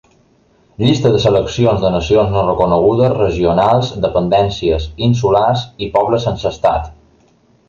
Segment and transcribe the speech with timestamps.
[0.83, 6.91] Llista de seleccions de nacions no reconegudes, regionals, dependències, insulars i pobles sense estat.